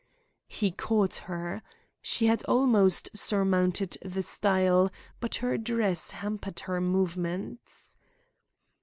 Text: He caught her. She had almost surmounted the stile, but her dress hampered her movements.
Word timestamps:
He 0.47 0.71
caught 0.71 1.13
her. 1.29 1.61
She 2.01 2.25
had 2.25 2.43
almost 2.45 3.15
surmounted 3.15 3.99
the 4.01 4.23
stile, 4.23 4.89
but 5.19 5.35
her 5.45 5.59
dress 5.59 6.09
hampered 6.09 6.61
her 6.61 6.81
movements. 6.81 7.97